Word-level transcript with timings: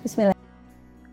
Bismillah. 0.00 0.36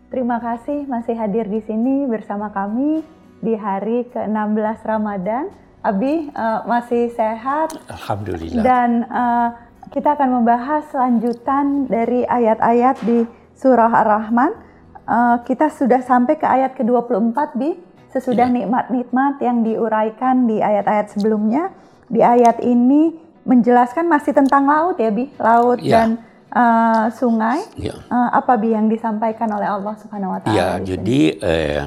Terima 0.08 0.40
kasih 0.40 0.88
masih 0.88 1.12
hadir 1.12 1.44
di 1.44 1.60
sini 1.60 2.08
bersama 2.08 2.48
kami 2.48 3.04
di 3.44 3.52
hari 3.52 4.08
ke-16 4.08 4.80
Ramadan. 4.80 5.52
Abi 5.84 6.32
uh, 6.32 6.64
masih 6.64 7.12
sehat. 7.12 7.76
Alhamdulillah. 7.92 8.64
Dan 8.64 9.04
uh, 9.12 9.52
kita 9.92 10.16
akan 10.16 10.40
membahas 10.40 10.88
lanjutan 10.96 11.84
dari 11.84 12.24
ayat-ayat 12.24 12.96
di 13.04 13.28
surah 13.60 13.92
Ar-Rahman. 13.92 14.56
Uh, 15.04 15.36
kita 15.44 15.68
sudah 15.68 16.00
sampai 16.00 16.40
ke 16.40 16.48
ayat 16.48 16.72
ke-24 16.72 17.38
Bi, 17.60 17.76
sesudah 18.08 18.48
ya. 18.48 18.56
nikmat-nikmat 18.56 19.36
yang 19.44 19.68
diuraikan 19.68 20.48
di 20.48 20.64
ayat-ayat 20.64 21.12
sebelumnya. 21.12 21.76
Di 22.08 22.24
ayat 22.24 22.64
ini 22.64 23.12
menjelaskan 23.44 24.08
masih 24.08 24.32
tentang 24.32 24.64
laut 24.64 24.96
ya 24.96 25.12
Bi, 25.12 25.28
laut 25.36 25.76
ya. 25.84 26.08
dan 26.08 26.08
uh, 26.52 27.06
sungai. 27.12 27.64
Ya. 27.76 27.96
Uh, 28.08 28.30
apa 28.32 28.56
bi 28.56 28.72
yang 28.72 28.88
disampaikan 28.88 29.48
oleh 29.52 29.68
Allah 29.68 29.94
Subhanahu 30.00 30.36
Wa 30.36 30.40
Taala? 30.44 30.56
Ya, 30.56 30.68
jadi 30.80 31.20
eh, 31.40 31.82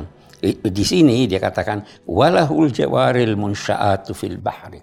di 0.66 0.84
sini 0.84 1.30
dia 1.30 1.38
katakan 1.38 1.86
walahul 2.10 2.74
jawaril 2.74 3.38
munsyaatu 3.38 4.18
fil 4.18 4.42
bahri 4.42 4.82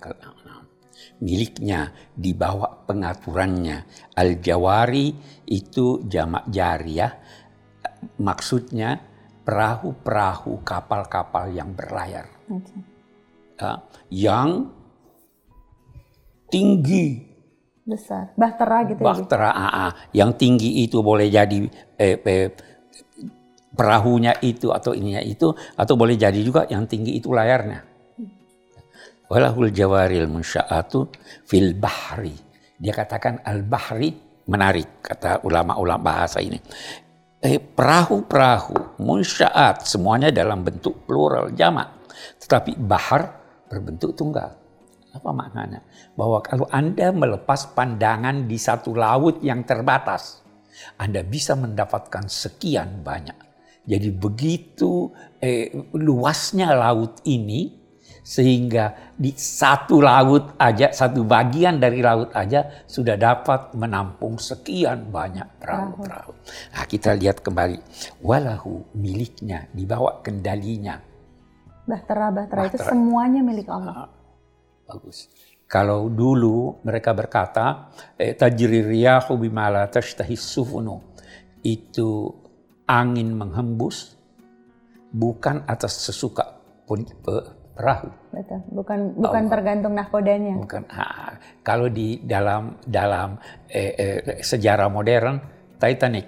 miliknya 1.19 1.91
di 2.15 2.31
bawah 2.31 2.87
pengaturannya 2.87 3.83
al 4.15 4.39
jawari 4.39 5.11
itu 5.51 6.07
jamak 6.07 6.47
jariah 6.47 7.11
maksudnya 8.23 9.03
perahu-perahu 9.43 10.63
kapal-kapal 10.63 11.51
yang 11.51 11.75
berlayar 11.75 12.31
okay. 12.47 12.81
uh, 13.67 13.83
yang 14.15 14.71
tinggi 16.47 17.28
besar. 17.89 18.37
Bahtera 18.37 18.85
gitu 18.85 19.01
ya, 19.01 19.07
bahtera 19.09 19.51
ya, 19.51 19.65
AA. 19.65 19.89
yang 20.21 20.31
tinggi 20.37 20.85
itu 20.85 21.01
boleh 21.01 21.33
jadi 21.33 21.65
eh, 21.97 22.21
eh, 22.21 22.49
perahunya 23.73 24.37
itu 24.45 24.69
atau 24.69 24.93
ininya 24.93 25.25
itu 25.25 25.49
atau 25.73 25.95
boleh 25.97 26.21
jadi 26.21 26.37
juga 26.45 26.69
yang 26.69 26.85
tinggi 26.85 27.17
itu 27.17 27.33
layarnya. 27.33 27.81
Walahul 29.29 29.73
jawaril 29.73 30.29
munsya'atu 30.29 31.09
fil 31.49 31.77
bahri. 31.77 32.37
Dia 32.77 32.93
katakan 32.93 33.41
al 33.45 33.65
bahri 33.65 34.13
menarik 34.49 35.05
kata 35.05 35.45
ulama-ulama 35.45 36.01
bahasa 36.01 36.41
ini. 36.41 36.61
Eh, 37.39 37.61
perahu-perahu 37.61 39.01
munsya'at 39.01 39.85
semuanya 39.87 40.29
dalam 40.35 40.65
bentuk 40.65 41.07
plural 41.07 41.53
jamak. 41.55 42.09
Tetapi 42.41 42.75
bahar 42.83 43.37
berbentuk 43.69 44.17
tunggal 44.17 44.58
apa 45.19 45.31
maknanya? 45.35 45.83
Bahwa 46.15 46.39
kalau 46.41 46.71
Anda 46.71 47.11
melepas 47.11 47.75
pandangan 47.75 48.47
di 48.47 48.57
satu 48.57 48.95
laut 48.95 49.43
yang 49.43 49.67
terbatas, 49.67 50.47
Anda 50.97 51.27
bisa 51.27 51.59
mendapatkan 51.59 52.31
sekian 52.31 53.03
banyak. 53.03 53.37
Jadi 53.89 54.09
begitu 54.13 55.11
eh, 55.41 55.73
luasnya 55.97 56.77
laut 56.77 57.25
ini, 57.25 57.79
sehingga 58.29 59.17
di 59.17 59.33
satu 59.33 60.05
laut 60.05 60.53
aja, 60.61 60.93
satu 60.93 61.25
bagian 61.25 61.81
dari 61.81 62.05
laut 62.05 62.29
aja 62.37 62.85
sudah 62.85 63.17
dapat 63.17 63.73
menampung 63.73 64.37
sekian 64.37 65.09
banyak 65.09 65.49
perahu-perahu. 65.57 66.37
Nah, 66.77 66.85
kita 66.85 67.17
lihat 67.17 67.41
kembali, 67.41 67.81
walahu 68.21 68.85
miliknya, 68.93 69.65
dibawa 69.73 70.21
kendalinya. 70.21 71.01
Bahtera-bahtera 71.89 72.69
itu 72.69 72.79
semuanya 72.85 73.41
milik 73.41 73.73
Allah. 73.73 74.13
Bagus. 74.89 75.29
Kalau 75.69 76.09
dulu 76.09 76.81
mereka 76.81 77.13
berkata, 77.13 77.93
eh, 78.17 78.33
tajri 78.33 78.81
riyahu 78.81 79.37
bimala 79.37 79.85
tashtahis 79.93 80.41
sufunu. 80.41 81.05
Itu 81.61 82.33
angin 82.89 83.37
menghembus 83.37 84.17
bukan 85.13 85.69
atas 85.69 86.09
sesuka 86.09 86.57
pun 86.89 87.05
perahu. 87.77 88.09
Betul. 88.33 88.61
Bukan 88.73 88.99
bukan 89.21 89.43
oh, 89.45 89.51
tergantung 89.53 89.93
nahkodanya. 89.93 90.57
Bukan. 90.57 90.89
Ha, 90.89 91.37
kalau 91.61 91.93
di 91.93 92.25
dalam 92.25 92.81
dalam 92.89 93.37
eh, 93.69 93.93
eh, 93.93 94.41
sejarah 94.41 94.89
modern 94.89 95.37
Titanic. 95.77 96.27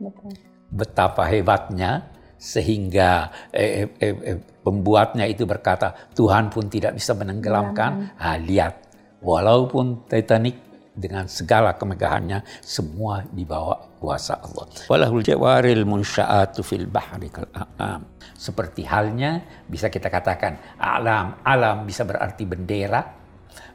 Betul. 0.00 0.32
Betapa 0.72 1.28
hebatnya 1.28 2.11
sehingga 2.42 3.30
eh, 3.54 3.86
eh, 3.86 3.88
eh, 4.02 4.16
eh, 4.34 4.38
pembuatnya 4.66 5.30
itu 5.30 5.46
berkata 5.46 5.94
Tuhan 6.10 6.50
pun 6.50 6.66
tidak 6.66 6.98
bisa 6.98 7.14
menenggelamkan. 7.14 8.18
Ah, 8.18 8.34
lihat, 8.34 8.82
walaupun 9.22 10.10
Titanic 10.10 10.58
dengan 10.92 11.30
segala 11.30 11.78
kemegahannya 11.78 12.42
semua 12.60 13.22
di 13.30 13.46
bawah 13.46 13.94
kuasa 14.02 14.42
Allah. 14.42 14.66
Walahul 14.90 15.22
jawaril 15.22 15.86
munsya'atu 15.86 16.66
fil 16.66 16.90
bahri 16.90 17.30
kal 17.30 17.46
a'am. 17.54 18.10
Seperti 18.34 18.82
halnya 18.90 19.46
bisa 19.70 19.86
kita 19.86 20.10
katakan 20.10 20.58
alam, 20.82 21.38
alam 21.46 21.86
bisa 21.86 22.02
berarti 22.02 22.42
bendera, 22.42 23.06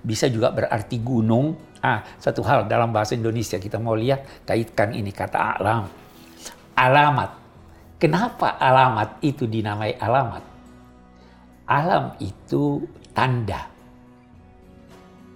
bisa 0.03 0.28
juga 0.28 0.51
berarti 0.51 0.99
gunung. 0.99 1.55
Ah, 1.79 2.03
satu 2.19 2.44
hal 2.44 2.67
dalam 2.67 2.91
bahasa 2.91 3.16
Indonesia 3.16 3.55
kita 3.55 3.79
mau 3.79 3.95
lihat 3.95 4.44
kaitkan 4.44 4.91
ini 4.91 5.16
kata 5.16 5.55
alam. 5.55 5.88
Alamat 6.78 7.47
Kenapa 7.97 8.62
alamat 8.62 9.18
itu 9.25 9.50
dinamai 9.50 9.97
alamat? 9.97 10.46
Alam 11.66 12.13
itu 12.22 12.85
tanda. 13.09 13.66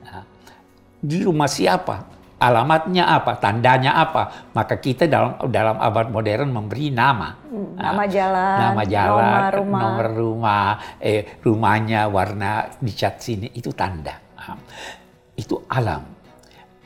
Nah, 0.05 0.21
di 1.01 1.25
rumah 1.25 1.49
siapa? 1.49 2.05
Alamatnya 2.37 3.09
apa? 3.17 3.37
Tandanya 3.41 3.97
apa? 3.97 4.53
Maka 4.53 4.77
kita 4.77 5.09
dalam 5.09 5.41
dalam 5.49 5.77
abad 5.81 6.13
modern 6.13 6.53
memberi 6.53 6.93
nama. 6.93 7.33
Hmm, 7.33 7.81
nama 7.81 8.03
jalan, 8.05 8.57
nama 8.61 8.83
jalan, 8.85 9.25
nomor 9.25 9.53
rumah, 9.57 9.81
nomor 9.81 10.07
rumah 10.13 10.67
eh, 11.01 11.41
rumahnya 11.41 12.13
warna 12.13 12.69
dicat 12.77 13.17
sini 13.21 13.49
itu 13.57 13.73
tanda. 13.73 14.21
Nah, 14.37 14.57
itu 15.33 15.65
alam. 15.65 16.05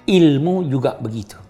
Ilmu 0.07 0.71
juga 0.71 0.95
begitu 0.95 1.44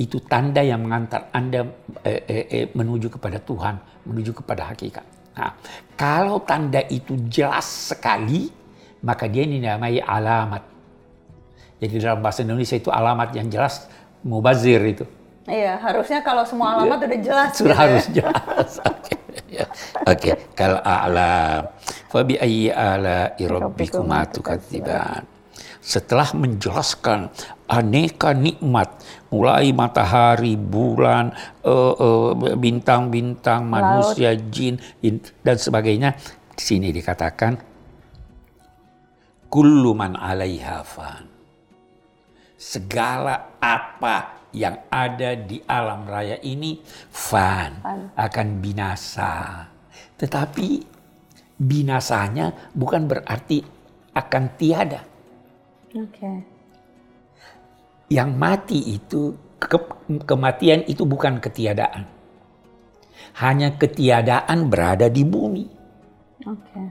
itu 0.00 0.16
tanda 0.24 0.64
yang 0.64 0.80
mengantar 0.80 1.28
Anda 1.28 1.68
eh, 2.08 2.24
eh, 2.24 2.44
eh, 2.48 2.66
menuju 2.72 3.12
kepada 3.12 3.36
Tuhan, 3.36 3.76
menuju 4.08 4.32
kepada 4.32 4.72
hakikat. 4.72 5.04
Nah, 5.36 5.52
kalau 5.92 6.40
tanda 6.40 6.80
itu 6.88 7.20
jelas 7.28 7.92
sekali, 7.92 8.48
maka 9.04 9.28
dia 9.28 9.44
ini 9.44 9.60
dinamai 9.60 10.00
alamat. 10.00 10.64
Jadi 11.84 12.00
dalam 12.00 12.24
bahasa 12.24 12.40
Indonesia 12.40 12.80
itu 12.80 12.88
alamat 12.88 13.28
yang 13.36 13.52
jelas, 13.52 13.92
mubazir 14.24 14.80
itu. 14.88 15.04
Iya, 15.44 15.76
harusnya 15.80 16.24
kalau 16.24 16.48
semua 16.48 16.80
alamat 16.80 17.04
udah 17.04 17.20
jelas. 17.20 17.50
Sudah 17.56 17.76
gitu 17.76 17.76
ya. 17.76 17.84
harus 17.84 18.04
ya. 18.08 18.12
jelas. 18.16 18.70
Oke, 18.80 19.12
okay. 20.08 20.32
okay. 20.32 20.34
kalau 20.56 20.80
alam, 20.80 21.68
fabi 22.08 22.40
ayyi 22.40 22.72
ala 22.72 23.36
rabbikuma 23.36 24.24
tukadziban 24.32 25.39
setelah 25.80 26.28
menjelaskan 26.36 27.32
aneka 27.64 28.36
nikmat 28.36 29.00
mulai 29.32 29.72
matahari, 29.72 30.54
bulan, 30.54 31.32
eh, 31.64 31.94
eh, 31.96 32.56
bintang-bintang, 32.60 33.64
uh, 33.64 33.66
uh, 33.66 33.72
manusia, 33.72 34.36
jin 34.36 34.76
dan 35.40 35.56
sebagainya. 35.56 36.14
Di 36.52 36.62
sini 36.62 36.92
dikatakan 36.92 37.56
kullu 39.48 39.96
man 39.96 40.14
'alaiha 40.14 40.84
fan. 40.84 41.24
Segala 42.60 43.56
apa 43.56 44.44
yang 44.52 44.84
ada 44.92 45.32
di 45.32 45.64
alam 45.64 46.04
raya 46.04 46.36
ini 46.44 46.76
fan, 47.08 47.80
akan 48.12 48.48
binasa. 48.60 49.64
Tetapi 50.20 50.68
binasanya 51.56 52.72
bukan 52.76 53.08
berarti 53.08 53.64
akan 54.12 54.44
tiada 54.60 55.09
Okay. 55.90 56.36
Yang 58.10 58.30
mati 58.38 58.78
itu 58.94 59.34
ke, 59.58 59.78
kematian 60.22 60.86
itu 60.86 61.02
bukan 61.02 61.42
ketiadaan. 61.42 62.06
Hanya 63.38 63.74
ketiadaan 63.74 64.70
berada 64.70 65.06
di 65.06 65.22
bumi. 65.22 65.66
Okay. 66.40 66.86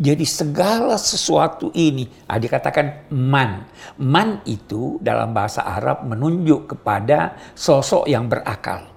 Jadi 0.00 0.24
segala 0.24 0.96
sesuatu 0.96 1.68
ini, 1.76 2.08
ah, 2.26 2.40
dikatakan 2.40 3.12
man. 3.12 3.68
Man 4.00 4.40
itu 4.48 4.96
dalam 5.04 5.36
bahasa 5.36 5.62
Arab 5.64 6.04
menunjuk 6.08 6.76
kepada 6.76 7.36
sosok 7.52 8.08
yang 8.08 8.26
berakal. 8.26 8.88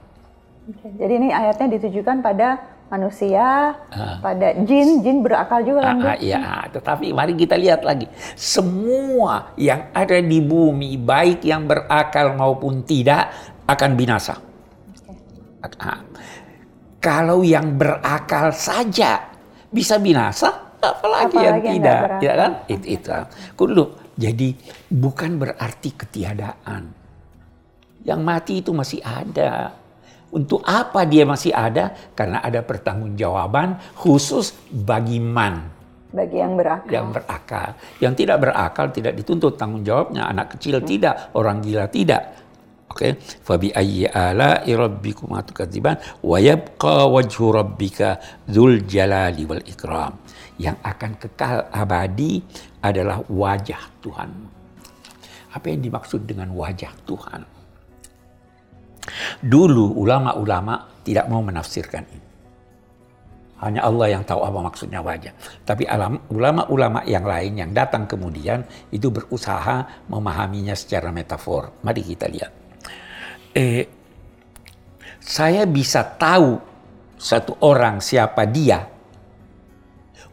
Okay. 0.69 0.91
Jadi 0.95 1.13
ini 1.19 1.29
ayatnya 1.33 1.67
ditujukan 1.79 2.21
pada 2.21 2.78
manusia, 2.89 3.77
uh, 3.93 4.17
pada 4.19 4.57
jin, 4.65 5.05
jin 5.05 5.21
berakal 5.21 5.61
juga 5.61 5.93
kan? 5.93 5.97
Uh, 6.01 6.09
uh, 6.09 6.17
ya, 6.17 6.65
tetapi 6.73 7.13
mari 7.13 7.37
kita 7.37 7.55
lihat 7.55 7.85
lagi. 7.85 8.09
Semua 8.33 9.53
yang 9.55 9.93
ada 9.93 10.17
di 10.17 10.41
bumi, 10.41 10.97
baik 10.97 11.45
yang 11.45 11.69
berakal 11.69 12.33
maupun 12.33 12.81
tidak, 12.83 13.29
akan 13.69 13.93
binasa. 13.93 14.35
Okay. 15.61 15.85
Uh, 15.85 16.01
kalau 16.99 17.45
yang 17.45 17.77
berakal 17.77 18.51
saja 18.51 19.31
bisa 19.69 20.01
binasa, 20.01 20.75
apalagi, 20.81 21.37
apalagi 21.37 21.67
yang 21.69 21.75
tidak, 21.79 21.99
ya 22.19 22.33
kan? 22.35 22.51
Itu, 22.67 22.85
itu. 22.89 23.09
Kudu. 23.55 23.85
Jadi 24.19 24.51
bukan 24.91 25.39
berarti 25.39 25.95
ketiadaan. 25.95 26.91
Yang 28.03 28.19
mati 28.19 28.53
itu 28.59 28.75
masih 28.75 28.99
ada 28.99 29.71
Untuk 30.29 30.61
apa 30.61 31.09
dia 31.09 31.25
masih 31.25 31.49
ada? 31.49 31.89
Karena 32.13 32.45
ada 32.45 32.61
pertanggungjawaban 32.61 33.97
khusus 33.97 34.53
bagi 34.69 35.17
man. 35.17 35.65
Bagi 36.09 36.37
yang 36.41 36.57
berakal. 36.57 36.89
Yang 36.89 37.07
berakal. 37.17 37.69
Yang 38.01 38.13
tidak 38.25 38.37
berakal 38.41 38.85
tidak 38.93 39.13
dituntut 39.17 39.53
tanggung 39.57 39.85
jawabnya. 39.85 40.29
Anak 40.29 40.57
kecil 40.57 40.81
hmm. 40.81 40.87
tidak, 40.89 41.15
orang 41.33 41.61
gila 41.61 41.85
tidak. 41.89 42.23
Oke, 42.89 43.21
fabi 43.21 43.69
ayyi 43.69 44.09
ala'i 44.09 44.73
rabbikuma 44.73 45.45
tukadziban 45.45 46.01
wa 46.25 46.41
yabqa 46.41 47.05
wajhu 47.05 47.53
rabbika 47.53 48.17
dzul 48.49 48.81
jalali 48.89 49.45
wal 49.45 49.61
ikram. 49.61 50.17
Yang 50.57 50.77
akan 50.81 51.11
kekal 51.21 51.69
abadi 51.69 52.41
adalah 52.81 53.21
wajah 53.29 53.81
Tuhan. 54.01 54.29
Apa 55.53 55.65
yang 55.69 55.81
dimaksud 55.85 56.25
dengan 56.25 56.49
wajah 56.57 56.91
Tuhan? 57.05 57.58
Dulu 59.41 59.99
ulama-ulama 59.99 61.01
tidak 61.05 61.25
mau 61.27 61.41
menafsirkan 61.41 62.03
ini. 62.09 62.27
Hanya 63.59 63.83
Allah 63.83 64.07
yang 64.15 64.23
tahu 64.23 64.39
apa 64.39 64.59
maksudnya 64.71 65.03
wajah. 65.03 65.35
Tapi 65.67 65.83
ulama-ulama 66.31 67.03
yang 67.03 67.27
lain 67.27 67.59
yang 67.59 67.71
datang 67.75 68.07
kemudian 68.07 68.63
itu 68.87 69.11
berusaha 69.11 70.07
memahaminya 70.07 70.71
secara 70.79 71.11
metafor. 71.11 71.83
Mari 71.83 72.01
kita 72.07 72.31
lihat. 72.31 72.51
Eh, 73.51 73.83
saya 75.19 75.67
bisa 75.67 76.07
tahu 76.07 76.55
satu 77.19 77.59
orang 77.59 77.99
siapa 77.99 78.47
dia 78.47 78.87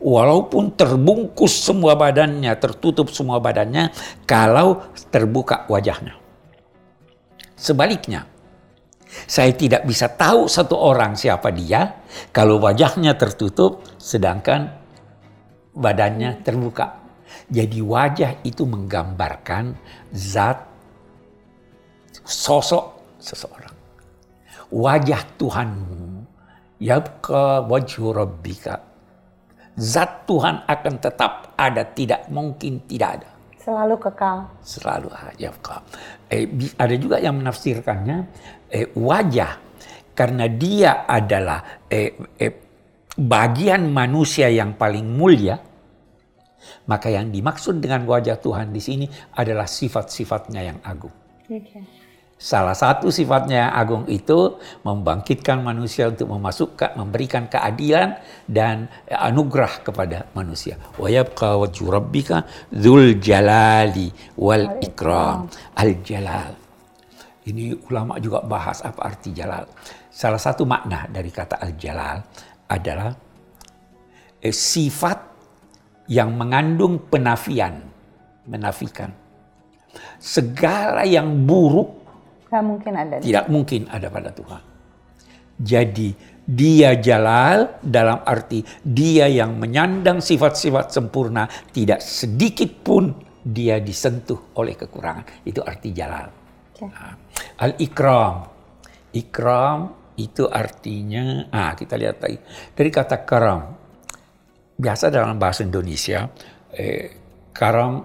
walaupun 0.00 0.76
terbungkus 0.76 1.67
semua 1.67 1.96
badannya, 1.96 2.52
tertutup 2.61 3.08
semua 3.11 3.40
badannya, 3.40 3.93
kalau 4.29 4.84
terbuka 5.08 5.64
wajahnya. 5.67 6.17
Sebaliknya, 7.56 8.29
saya 9.06 9.55
tidak 9.55 9.87
bisa 9.87 10.11
tahu 10.11 10.50
satu 10.50 10.75
orang 10.76 11.14
siapa 11.14 11.55
dia 11.55 12.03
kalau 12.35 12.58
wajahnya 12.58 13.14
tertutup 13.14 13.87
sedangkan 13.97 14.75
badannya 15.76 16.43
terbuka. 16.43 17.05
Jadi 17.47 17.79
wajah 17.79 18.43
itu 18.43 18.67
menggambarkan 18.67 19.76
zat 20.11 20.58
sosok 22.26 23.14
seseorang. 23.23 23.75
Wajah 24.73 25.23
Tuhanmu 25.38 26.26
yabqa 26.82 27.62
wajhu 27.70 28.11
rabbika. 28.11 28.82
Zat 29.76 30.25
Tuhan 30.25 30.64
akan 30.64 30.94
tetap 30.97 31.53
ada, 31.55 31.85
tidak 31.85 32.26
mungkin 32.32 32.82
tidak 32.88 33.20
ada. 33.20 33.31
Selalu 33.61 33.94
kekal. 33.99 34.38
Selalu 34.64 35.08
yabqa. 35.37 35.82
Eh, 36.32 36.49
ada 36.81 36.94
juga 36.97 37.20
yang 37.20 37.37
menafsirkannya 37.43 38.19
eh, 38.70 38.90
wajah 38.94 39.52
karena 40.16 40.48
dia 40.48 41.04
adalah 41.04 41.84
eh, 41.92 42.16
eh, 42.40 42.54
bagian 43.16 43.88
manusia 43.92 44.48
yang 44.48 44.76
paling 44.76 45.04
mulia, 45.04 45.60
maka 46.88 47.12
yang 47.12 47.28
dimaksud 47.28 47.80
dengan 47.80 48.04
wajah 48.08 48.40
Tuhan 48.40 48.72
di 48.72 48.80
sini 48.80 49.06
adalah 49.36 49.68
sifat-sifatnya 49.68 50.60
yang 50.64 50.78
agung. 50.84 51.12
Okay. 51.46 51.84
Salah 52.36 52.76
satu 52.76 53.08
sifatnya 53.08 53.64
yang 53.64 53.72
agung 53.72 54.04
itu 54.12 54.60
membangkitkan 54.84 55.56
manusia 55.56 56.12
untuk 56.12 56.36
memasukkan, 56.36 56.92
memberikan 56.92 57.48
keadilan 57.48 58.20
dan 58.44 58.92
anugerah 59.08 59.80
kepada 59.80 60.28
manusia. 60.36 60.76
Wa 61.00 61.08
yabqa 61.08 61.56
wajhu 61.56 61.88
rabbika 61.88 62.44
dzul 62.69 63.16
jalali 63.24 64.12
wal 64.36 64.69
ikram. 64.84 65.48
Al 65.80 65.96
jalal 66.04 66.65
ini 67.46 67.78
ulama 67.87 68.19
juga 68.19 68.43
bahas 68.43 68.82
apa 68.82 69.06
arti 69.06 69.31
jalal. 69.31 69.70
Salah 70.10 70.40
satu 70.40 70.66
makna 70.66 71.06
dari 71.06 71.31
kata 71.31 71.62
al-jalal 71.62 72.19
adalah 72.66 73.14
eh, 74.43 74.50
sifat 74.50 75.19
yang 76.10 76.34
mengandung 76.34 77.06
penafian, 77.06 77.87
menafikan. 78.50 79.14
Segala 80.19 81.06
yang 81.06 81.46
buruk 81.46 82.06
tidak 82.46 82.62
mungkin 82.62 82.93
ada. 82.94 83.14
Tidak 83.19 83.44
mungkin 83.50 83.81
ada 83.90 84.06
pada 84.10 84.31
Tuhan. 84.31 84.62
Jadi 85.56 86.08
dia 86.46 86.94
jalal 87.00 87.82
dalam 87.82 88.22
arti 88.22 88.62
dia 88.82 89.26
yang 89.26 89.58
menyandang 89.58 90.22
sifat-sifat 90.22 90.94
sempurna, 90.94 91.50
tidak 91.75 91.98
sedikit 92.02 92.70
pun 92.87 93.10
dia 93.43 93.82
disentuh 93.82 94.54
oleh 94.58 94.78
kekurangan. 94.78 95.46
Itu 95.46 95.62
arti 95.66 95.90
jalal. 95.90 96.31
Okay. 96.76 97.25
Al-ikram. 97.56 98.35
Ikram 99.17 99.79
itu 100.20 100.44
artinya, 100.49 101.49
ah 101.53 101.73
kita 101.73 101.97
lihat 101.97 102.20
lagi. 102.20 102.38
Dari 102.73 102.91
kata 102.93 103.17
karam. 103.25 103.61
Biasa 104.76 105.08
dalam 105.08 105.41
bahasa 105.41 105.64
Indonesia, 105.64 106.29
eh, 106.76 107.17
karam 107.56 108.05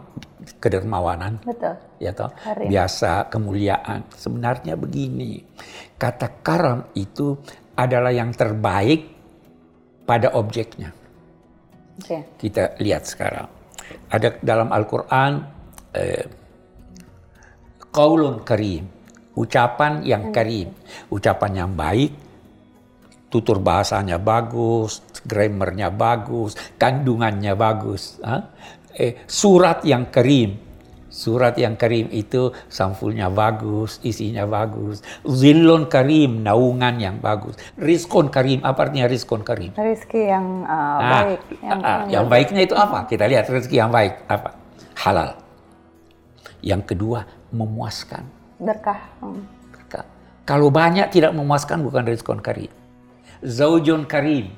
kedermawanan. 0.59 1.44
Betul. 1.44 1.75
Ya 2.00 2.15
toh? 2.15 2.31
Biasa 2.68 3.27
kemuliaan. 3.27 4.07
Sebenarnya 4.15 4.80
begini. 4.80 5.44
Kata 6.00 6.42
karam 6.42 6.88
itu 6.95 7.36
adalah 7.75 8.15
yang 8.15 8.31
terbaik 8.31 9.12
pada 10.07 10.33
objeknya. 10.33 10.95
Okay. 12.00 12.24
Kita 12.39 12.80
lihat 12.80 13.03
sekarang. 13.06 13.48
Ada 14.07 14.39
dalam 14.39 14.71
Al-Quran 14.71 15.31
eh, 15.92 16.25
Qaulun 17.92 18.48
karim. 18.48 19.00
Ucapan 19.35 20.03
yang 20.03 20.29
karim. 20.35 20.75
Ucapan 21.07 21.65
yang 21.65 21.71
baik. 21.75 22.11
Tutur 23.31 23.63
bahasanya 23.63 24.19
bagus. 24.19 24.99
Grammarnya 25.23 25.87
bagus. 25.87 26.59
Kandungannya 26.75 27.55
bagus. 27.55 28.19
Eh, 28.95 29.23
surat 29.27 29.87
yang 29.87 30.11
karim. 30.11 30.71
Surat 31.11 31.59
yang 31.59 31.75
karim 31.75 32.07
itu 32.15 32.55
sampulnya 32.71 33.27
bagus, 33.27 33.99
isinya 33.99 34.47
bagus. 34.47 35.03
Zillon 35.27 35.91
karim, 35.91 36.39
naungan 36.39 37.03
yang 37.03 37.19
bagus. 37.19 37.59
Rizkon 37.75 38.31
karim, 38.31 38.63
apa 38.63 38.88
artinya 38.88 39.11
rizkon 39.11 39.43
karim? 39.43 39.75
Rizki 39.75 40.31
yang 40.31 40.63
uh, 40.63 41.00
nah, 41.03 41.23
baik. 41.27 41.41
Yang, 41.59 41.79
uh, 41.83 42.03
yang 42.07 42.25
baiknya 42.31 42.61
itu 42.63 42.75
apa? 42.79 43.11
Kita 43.11 43.27
lihat 43.27 43.43
rizki 43.51 43.75
yang 43.75 43.91
baik 43.91 44.23
apa? 44.31 44.55
Halal. 45.03 45.35
Yang 46.63 46.95
kedua, 46.95 47.27
memuaskan. 47.51 48.23
Berkah. 48.62 49.01
Hmm. 49.25 49.41
Berkah. 49.74 50.06
Kalau 50.46 50.70
banyak 50.70 51.10
tidak 51.10 51.34
memuaskan 51.34 51.82
bukan 51.82 52.06
rizkon 52.06 52.38
karim. 52.38 52.70
Zaujun 53.41 54.06
karim. 54.06 54.53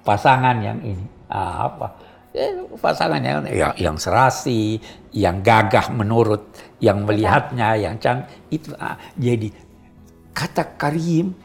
Pasangan 0.00 0.56
yang 0.64 0.80
ini. 0.80 1.04
Apa? 1.28 1.92
Eh, 2.32 2.64
pasangan 2.80 3.20
yang, 3.20 3.44
yang, 3.44 3.74
yang 3.76 3.96
serasi, 4.00 4.80
yang 5.12 5.44
gagah 5.44 5.92
menurut 5.92 6.48
yang 6.80 7.04
melihatnya, 7.04 7.76
yang 7.76 8.00
cantik. 8.00 8.48
Itu 8.48 8.72
ah, 8.80 8.96
jadi 9.20 9.52
kata 10.32 10.80
karim 10.80 11.36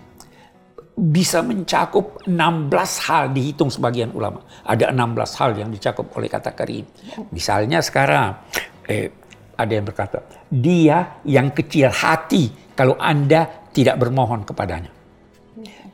bisa 0.97 1.45
mencakup 1.45 2.25
16 2.25 3.05
hal 3.05 3.23
dihitung 3.35 3.69
sebagian 3.69 4.15
ulama. 4.15 4.41
Ada 4.63 4.95
16 4.95 5.37
hal 5.43 5.49
yang 5.59 5.69
dicakup 5.69 6.07
oleh 6.15 6.31
kata 6.31 6.55
karim. 6.55 6.87
Misalnya 7.35 7.83
sekarang 7.83 8.39
eh, 8.87 9.11
ada 9.57 9.71
yang 9.73 9.85
berkata, 9.89 10.21
dia 10.47 11.17
yang 11.25 11.49
kecil 11.49 11.89
hati 11.89 12.53
kalau 12.77 12.93
Anda 13.01 13.67
tidak 13.73 13.97
bermohon 13.97 14.45
kepadanya. 14.45 14.93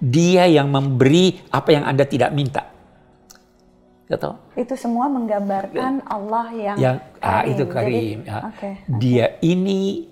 Dia 0.04 0.52
yang 0.52 0.68
memberi 0.68 1.40
apa 1.48 1.72
yang 1.72 1.88
Anda 1.88 2.04
tidak 2.04 2.36
minta. 2.36 2.68
Gitu. 4.04 4.32
Itu 4.60 4.76
semua 4.76 5.08
menggambarkan 5.08 6.04
Allah 6.04 6.48
yang, 6.52 6.78
yang 6.78 6.98
karim. 7.18 7.24
Ah, 7.24 7.44
itu 7.48 7.64
karim. 7.72 8.18
Jadi, 8.22 8.30
ya. 8.30 8.40
okay, 8.52 8.74
Dia 9.00 9.26
ini 9.40 10.12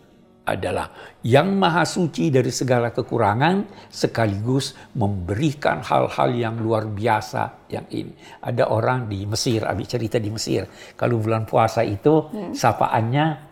adalah 0.51 0.91
yang 1.24 1.55
maha 1.55 1.88
suci 1.88 2.27
dari 2.27 2.51
segala 2.51 2.91
kekurangan 2.91 3.88
sekaligus 3.88 4.75
memberikan 5.00 5.79
hal-hal 5.79 6.29
yang 6.36 6.60
luar 6.60 6.91
biasa 6.91 7.72
yang 7.72 7.88
ini. 7.89 8.12
Ada 8.43 8.67
orang 8.67 9.08
di 9.08 9.24
Mesir, 9.24 9.63
Abi 9.63 9.88
cerita 9.88 10.20
di 10.20 10.27
Mesir, 10.27 10.67
kalau 11.00 11.17
bulan 11.24 11.48
puasa 11.48 11.81
itu 11.88 12.27
hmm. 12.27 12.51
sapaannya 12.51 13.51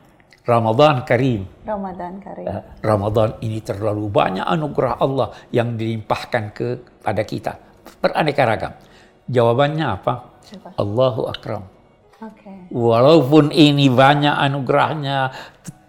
Ramadan 0.49 1.05
Karim. 1.05 1.45
Ramadan 1.61 2.17
Karim. 2.17 2.45
Uh, 2.49 2.63
Ramadan 2.81 3.37
ini 3.45 3.61
terlalu 3.61 4.09
banyak 4.09 4.43
anugerah 4.43 4.97
Allah 4.97 5.29
yang 5.53 5.77
dilimpahkan 5.77 6.43
kepada 6.57 7.21
kita. 7.21 7.53
Beraneka 8.01 8.43
ragam. 8.49 8.73
Jawabannya 9.29 9.85
apa? 9.85 10.13
Coba. 10.41 10.69
Allahu 10.81 11.21
Akram. 11.29 11.63
Okay. 12.19 12.67
Walaupun 12.73 13.53
ini 13.55 13.87
banyak 13.87 14.33
anugerahnya, 14.33 15.31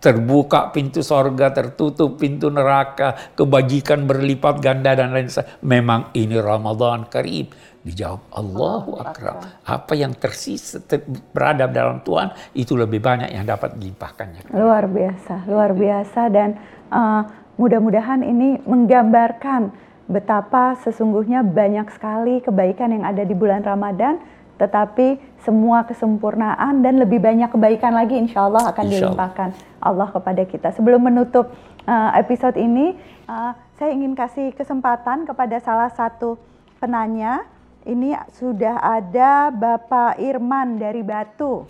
terbuka 0.01 0.73
pintu 0.73 1.05
sorga, 1.05 1.53
tertutup 1.53 2.17
pintu 2.17 2.49
neraka, 2.49 3.37
kebajikan 3.37 4.09
berlipat 4.09 4.59
ganda 4.59 4.97
dan 4.97 5.13
lain 5.13 5.29
sebagainya. 5.29 5.61
Memang 5.61 6.01
ini 6.17 6.37
Ramadan 6.41 7.07
Karim. 7.07 7.53
Dijawab 7.81 8.29
Allahu 8.37 9.01
Akram. 9.01 9.41
Apa 9.65 9.97
yang 9.97 10.13
tersisa 10.13 10.85
ter, 10.85 11.01
berada 11.33 11.65
dalam 11.65 12.05
Tuhan 12.05 12.29
itu 12.53 12.77
lebih 12.77 13.01
banyak 13.01 13.33
yang 13.33 13.49
dapat 13.49 13.73
dilimpahkannya. 13.81 14.53
Luar 14.53 14.85
biasa, 14.85 15.49
luar 15.49 15.73
biasa 15.73 16.29
dan 16.29 16.61
uh, 16.93 17.25
mudah-mudahan 17.57 18.21
ini 18.21 18.61
menggambarkan 18.69 19.73
betapa 20.13 20.77
sesungguhnya 20.85 21.41
banyak 21.41 21.89
sekali 21.97 22.45
kebaikan 22.45 22.93
yang 22.93 23.09
ada 23.09 23.25
di 23.25 23.33
bulan 23.33 23.65
Ramadan, 23.65 24.21
tetapi 24.61 25.17
semua 25.41 25.89
kesempurnaan 25.89 26.85
dan 26.85 27.01
lebih 27.01 27.17
banyak 27.17 27.49
kebaikan 27.49 27.97
lagi 27.97 28.21
insya 28.21 28.45
Allah 28.45 28.69
akan 28.69 28.85
insya 28.85 29.09
Allah. 29.09 29.17
dilimpahkan 29.17 29.49
Allah 29.81 30.09
kepada 30.13 30.43
kita. 30.45 30.69
Sebelum 30.77 31.01
menutup 31.01 31.49
uh, 31.89 32.11
episode 32.21 32.61
ini, 32.61 32.93
uh, 33.25 33.57
saya 33.81 33.97
ingin 33.97 34.13
kasih 34.13 34.53
kesempatan 34.53 35.25
kepada 35.25 35.57
salah 35.65 35.89
satu 35.89 36.37
penanya. 36.77 37.49
Ini 37.81 38.13
sudah 38.37 38.77
ada 38.77 39.49
Bapak 39.49 40.21
Irman 40.21 40.77
dari 40.77 41.01
Batu, 41.01 41.65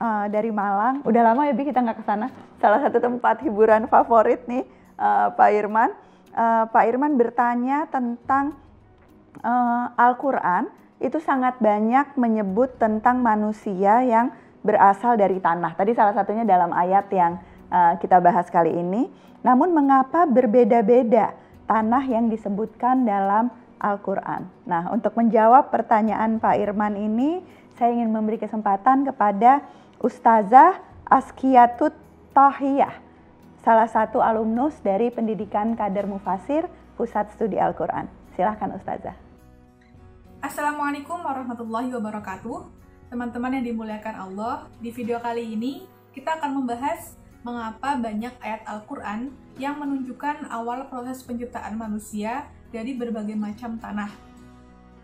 uh, 0.00 0.24
dari 0.32 0.48
Malang. 0.48 1.04
Udah 1.04 1.20
lama 1.20 1.44
ya 1.44 1.52
Bi 1.52 1.68
kita 1.68 1.84
nggak 1.84 2.00
ke 2.00 2.04
sana. 2.08 2.32
Salah 2.56 2.80
satu 2.80 2.96
tempat 2.96 3.44
hiburan 3.44 3.84
favorit 3.84 4.48
nih 4.48 4.64
uh, 4.96 5.28
Pak 5.36 5.50
Irman 5.52 5.92
uh, 6.34 6.64
Pak 6.70 6.84
Irman 6.86 7.18
bertanya 7.18 7.86
tentang 7.90 8.54
uh, 9.42 9.86
Al-Quran 9.94 10.70
itu 11.00 11.16
sangat 11.18 11.56
banyak 11.58 12.14
menyebut 12.20 12.76
tentang 12.76 13.24
manusia 13.24 14.04
yang 14.04 14.30
berasal 14.60 15.16
dari 15.16 15.40
tanah. 15.40 15.72
Tadi 15.72 15.96
salah 15.96 16.12
satunya 16.12 16.44
dalam 16.44 16.70
ayat 16.76 17.08
yang 17.08 17.40
uh, 17.72 17.96
kita 17.96 18.20
bahas 18.20 18.46
kali 18.52 18.76
ini. 18.76 19.08
Namun 19.40 19.72
mengapa 19.72 20.28
berbeda-beda 20.28 21.32
tanah 21.64 22.04
yang 22.04 22.28
disebutkan 22.28 23.08
dalam 23.08 23.48
Al-Quran? 23.80 24.44
Nah 24.68 24.92
untuk 24.92 25.16
menjawab 25.16 25.72
pertanyaan 25.72 26.36
Pak 26.36 26.60
Irman 26.60 27.00
ini, 27.00 27.40
saya 27.80 27.96
ingin 27.96 28.12
memberi 28.12 28.36
kesempatan 28.36 29.08
kepada 29.08 29.64
Ustazah 30.04 30.76
Askiatut 31.08 31.96
Tahiyah 32.36 33.10
salah 33.64 33.88
satu 33.88 34.24
alumnus 34.24 34.76
dari 34.80 35.12
Pendidikan 35.12 35.76
Kader 35.76 36.08
Mufasir 36.08 36.68
Pusat 36.96 37.32
Studi 37.36 37.56
Al-Quran. 37.56 38.08
Silahkan 38.36 38.72
Ustazah. 38.76 39.29
Assalamualaikum 40.40 41.20
warahmatullahi 41.20 41.92
wabarakatuh. 41.92 42.64
Teman-teman 43.12 43.60
yang 43.60 43.76
dimuliakan 43.76 44.16
Allah, 44.24 44.72
di 44.80 44.88
video 44.88 45.20
kali 45.20 45.52
ini 45.52 45.84
kita 46.16 46.40
akan 46.40 46.64
membahas 46.64 47.12
mengapa 47.44 48.00
banyak 48.00 48.32
ayat 48.40 48.64
Al-Quran 48.64 49.36
yang 49.60 49.76
menunjukkan 49.76 50.48
awal 50.48 50.88
proses 50.88 51.20
penciptaan 51.28 51.76
manusia 51.76 52.48
dari 52.72 52.96
berbagai 52.96 53.36
macam 53.36 53.76
tanah. 53.76 54.08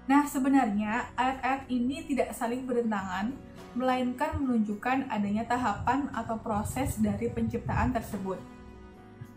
Nah, 0.09 0.25
sebenarnya 0.25 1.12
ayat-ayat 1.21 1.69
ini 1.69 2.09
tidak 2.09 2.33
saling 2.33 2.64
bertentangan, 2.64 3.37
melainkan 3.76 4.40
menunjukkan 4.40 5.12
adanya 5.12 5.45
tahapan 5.45 6.09
atau 6.16 6.40
proses 6.40 6.97
dari 6.97 7.28
penciptaan 7.28 7.93
tersebut. 7.93 8.40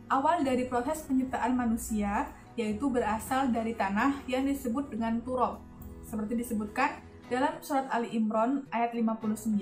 Awal 0.08 0.48
dari 0.48 0.64
proses 0.64 1.04
penciptaan 1.04 1.60
manusia 1.60 2.32
yaitu 2.56 2.88
berasal 2.88 3.52
dari 3.52 3.76
tanah 3.76 4.24
yang 4.32 4.48
disebut 4.48 4.96
dengan 4.96 5.20
turab. 5.20 5.69
Seperti 6.10 6.42
disebutkan 6.42 7.06
dalam 7.30 7.62
surat 7.62 7.86
Ali 7.94 8.18
Imran 8.18 8.66
ayat 8.74 8.98
59, 8.98 9.62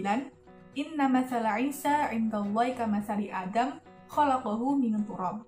Inna 0.80 1.06
masala 1.12 1.60
Isa 1.60 2.08
indallahi 2.16 2.72
kamasali 2.72 3.28
Adam 3.28 3.84
khalaqahu 4.08 4.80
min 4.80 4.96
turab. 5.04 5.44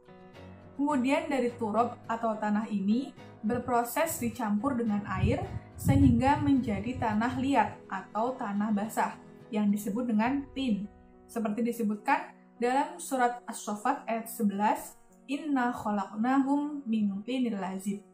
Kemudian 0.76 1.32
dari 1.32 1.56
turab 1.56 1.96
atau 2.12 2.36
tanah 2.36 2.68
ini 2.68 3.16
berproses 3.40 4.20
dicampur 4.20 4.76
dengan 4.76 5.00
air 5.08 5.40
sehingga 5.80 6.36
menjadi 6.44 7.00
tanah 7.00 7.40
liat 7.40 7.80
atau 7.88 8.36
tanah 8.36 8.76
basah 8.76 9.16
yang 9.48 9.72
disebut 9.72 10.12
dengan 10.12 10.44
tin. 10.52 10.84
Seperti 11.32 11.64
disebutkan 11.64 12.36
dalam 12.60 13.00
surat 13.00 13.40
As-Sofat 13.48 14.04
ayat 14.04 14.28
11, 14.28 15.00
Inna 15.32 15.72
khalaqnahum 15.72 16.84
min 16.84 17.24
tinil 17.24 17.56
lazib. 17.56 18.09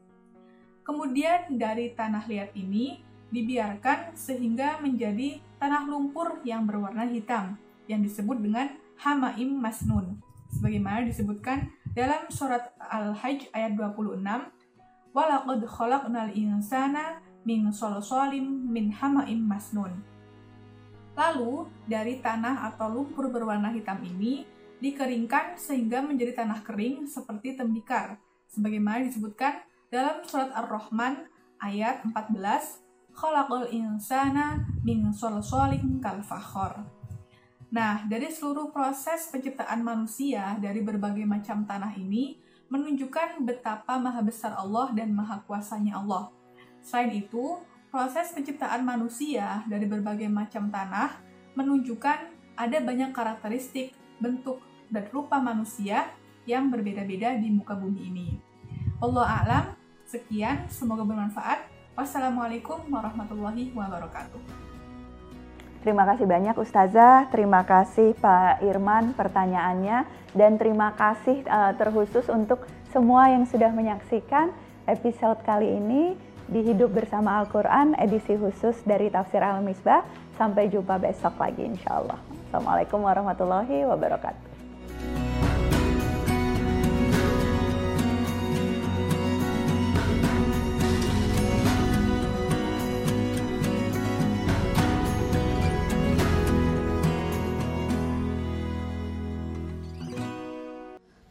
Kemudian 0.86 1.58
dari 1.58 1.98
tanah 1.98 2.30
liat 2.30 2.54
ini 2.54 3.02
dibiarkan 3.34 4.14
sehingga 4.14 4.78
menjadi 4.86 5.42
tanah 5.58 5.90
lumpur 5.90 6.46
yang 6.46 6.70
berwarna 6.70 7.10
hitam 7.10 7.58
yang 7.90 8.06
disebut 8.06 8.38
dengan 8.38 8.70
hamaim 9.02 9.50
masnun. 9.58 10.22
Sebagaimana 10.54 11.10
disebutkan 11.10 11.74
dalam 11.98 12.30
surat 12.30 12.70
Al-Hajj 12.78 13.50
ayat 13.50 13.74
26, 13.74 14.22
Walaqad 15.10 15.62
khalaqnal 15.66 16.32
insana 16.38 17.18
min 17.50 17.74
solsolim 17.74 18.46
min 18.70 18.94
hamaim 18.94 19.42
masnun. 19.42 19.90
Lalu, 21.18 21.66
dari 21.90 22.22
tanah 22.22 22.70
atau 22.70 22.94
lumpur 22.94 23.34
berwarna 23.34 23.74
hitam 23.74 24.06
ini 24.06 24.46
dikeringkan 24.84 25.58
sehingga 25.58 26.04
menjadi 26.04 26.46
tanah 26.46 26.62
kering 26.62 27.10
seperti 27.10 27.58
tembikar, 27.58 28.20
sebagaimana 28.52 29.08
disebutkan 29.08 29.65
dalam 29.94 30.26
surat 30.26 30.50
Ar-Rahman 30.54 31.30
ayat 31.62 32.02
14, 32.10 32.82
Khalaqal 33.16 33.70
insana 33.72 34.66
min 34.82 35.14
solsolim 35.14 36.02
kal 36.02 36.26
Nah, 37.72 38.08
dari 38.08 38.32
seluruh 38.32 38.72
proses 38.72 39.28
penciptaan 39.30 39.84
manusia 39.84 40.56
dari 40.64 40.80
berbagai 40.80 41.28
macam 41.28 41.68
tanah 41.68 41.92
ini 41.98 42.40
menunjukkan 42.72 43.44
betapa 43.46 44.00
maha 44.00 44.24
besar 44.26 44.56
Allah 44.58 44.90
dan 44.96 45.12
maha 45.14 45.44
kuasanya 45.44 46.02
Allah. 46.02 46.32
Selain 46.82 47.12
itu, 47.14 47.60
proses 47.92 48.32
penciptaan 48.32 48.84
manusia 48.84 49.64
dari 49.70 49.86
berbagai 49.86 50.28
macam 50.32 50.72
tanah 50.72 51.20
menunjukkan 51.56 52.20
ada 52.56 52.78
banyak 52.80 53.12
karakteristik, 53.12 53.96
bentuk, 54.24 54.60
dan 54.88 55.08
rupa 55.12 55.40
manusia 55.40 56.10
yang 56.48 56.72
berbeda-beda 56.72 57.36
di 57.36 57.50
muka 57.52 57.76
bumi 57.76 58.02
ini. 58.12 58.55
Allah 59.04 59.28
alam, 59.44 59.66
sekian, 60.08 60.72
semoga 60.72 61.04
bermanfaat. 61.04 61.68
Wassalamualaikum 62.00 62.88
warahmatullahi 62.88 63.76
wabarakatuh. 63.76 64.40
Terima 65.84 66.08
kasih 66.08 66.26
banyak 66.26 66.56
Ustazah, 66.56 67.28
terima 67.30 67.62
kasih 67.68 68.16
Pak 68.18 68.64
Irman 68.64 69.14
pertanyaannya, 69.14 70.08
dan 70.34 70.58
terima 70.58 70.96
kasih 70.96 71.44
uh, 71.46 71.76
terkhusus 71.78 72.26
untuk 72.32 72.66
semua 72.90 73.30
yang 73.30 73.44
sudah 73.46 73.70
menyaksikan 73.70 74.56
episode 74.88 75.44
kali 75.44 75.76
ini 75.76 76.16
di 76.48 76.64
Hidup 76.64 76.96
Bersama 76.96 77.44
Al-Quran 77.44 78.00
edisi 78.00 78.34
khusus 78.40 78.80
dari 78.88 79.12
Tafsir 79.12 79.44
Al-Misbah. 79.44 80.08
Sampai 80.40 80.72
jumpa 80.72 81.00
besok 81.00 81.36
lagi 81.40 81.68
insya 81.68 82.00
Allah. 82.00 82.20
Assalamualaikum 82.48 83.00
warahmatullahi 83.04 83.88
wabarakatuh. 83.88 84.55